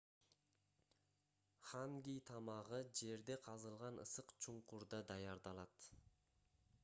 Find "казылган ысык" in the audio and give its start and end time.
3.49-4.33